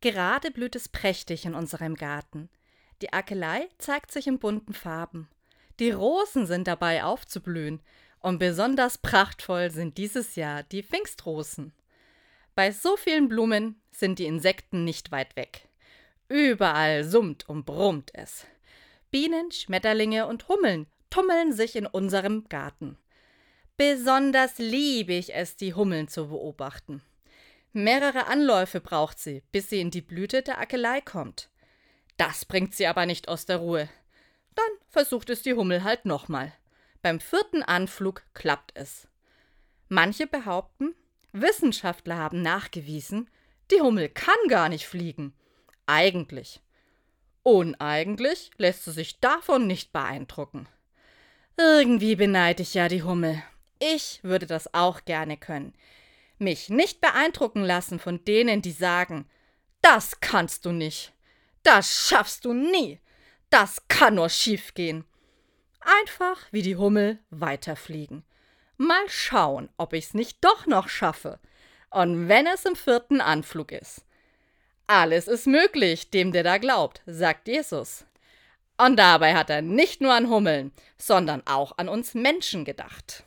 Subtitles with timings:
[0.00, 2.48] Gerade blüht es prächtig in unserem Garten.
[3.02, 5.28] Die Akelei zeigt sich in bunten Farben.
[5.80, 7.80] Die Rosen sind dabei aufzublühen
[8.20, 11.72] und besonders prachtvoll sind dieses Jahr die Pfingstrosen.
[12.54, 15.68] Bei so vielen Blumen sind die Insekten nicht weit weg.
[16.28, 18.46] Überall summt und brummt es.
[19.10, 22.98] Bienen, Schmetterlinge und Hummeln tummeln sich in unserem Garten.
[23.76, 27.00] Besonders liebe ich es, die Hummeln zu beobachten.
[27.72, 31.50] Mehrere Anläufe braucht sie, bis sie in die Blüte der Akelei kommt.
[32.16, 33.88] Das bringt sie aber nicht aus der Ruhe.
[34.54, 36.52] Dann versucht es die Hummel halt nochmal.
[37.02, 39.06] Beim vierten Anflug klappt es.
[39.88, 40.94] Manche behaupten,
[41.32, 43.30] Wissenschaftler haben nachgewiesen,
[43.70, 45.34] die Hummel kann gar nicht fliegen.
[45.86, 46.60] Eigentlich.
[47.42, 50.68] Uneigentlich lässt sie sich davon nicht beeindrucken.
[51.56, 53.42] Irgendwie beneide ich ja die Hummel.
[53.78, 55.74] Ich würde das auch gerne können.
[56.38, 59.28] Mich nicht beeindrucken lassen von denen, die sagen,
[59.82, 61.12] das kannst du nicht.
[61.62, 63.00] Das schaffst du nie.
[63.50, 65.04] Das kann nur schiefgehen.
[65.80, 68.24] Einfach wie die Hummel weiterfliegen.
[68.76, 71.40] Mal schauen, ob ich's nicht doch noch schaffe.
[71.90, 74.04] Und wenn es im vierten Anflug ist.
[74.86, 78.06] Alles ist möglich, dem der da glaubt, sagt Jesus.
[78.76, 83.24] Und dabei hat er nicht nur an Hummeln, sondern auch an uns Menschen gedacht.